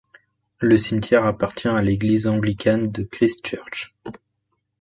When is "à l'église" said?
1.67-2.25